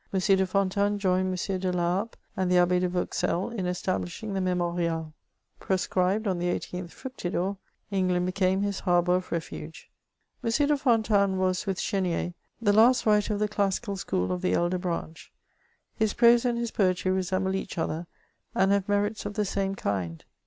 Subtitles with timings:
[0.11, 1.59] de Fontanes joined M.
[1.59, 5.13] de Laharpe and the Abb6 de Vauxelles in establishing the Memorial,
[5.59, 7.55] Proscribed on the 18th Fructidor,
[7.91, 9.91] England became his harbour of refuge.
[10.43, 10.49] M.
[10.49, 14.79] de Fontanes was, with Chenier, the last writer of the classical school of the elder
[14.79, 15.31] branch;
[15.93, 18.07] his prose and his poetry resemble each other,
[18.55, 20.25] and have merits of the same kind.